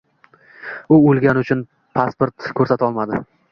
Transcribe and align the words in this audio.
U 0.95 0.99
oʻlgani 1.09 1.45
uchun 1.45 1.63
pasport 1.99 2.51
koʻrsatolmadi. 2.61 3.25